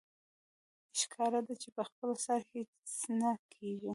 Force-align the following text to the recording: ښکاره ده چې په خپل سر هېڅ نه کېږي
ښکاره 0.99 1.39
ده 1.47 1.53
چې 1.61 1.69
په 1.75 1.81
خپل 1.89 2.09
سر 2.25 2.41
هېڅ 2.53 2.73
نه 3.19 3.31
کېږي 3.53 3.89